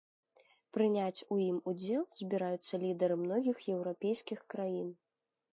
[0.77, 4.91] Прыняць у ім удзел збіраюцца лідары многіх еўрапейскіх краін.